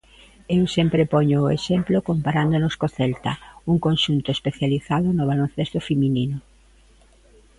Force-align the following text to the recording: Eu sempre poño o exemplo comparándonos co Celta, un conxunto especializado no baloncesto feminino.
Eu 0.57 0.63
sempre 0.75 1.09
poño 1.13 1.37
o 1.41 1.51
exemplo 1.57 2.05
comparándonos 2.09 2.73
co 2.79 2.87
Celta, 2.97 3.33
un 3.71 3.77
conxunto 3.85 4.29
especializado 4.37 5.07
no 5.13 5.23
baloncesto 5.31 5.79
feminino. 5.89 6.37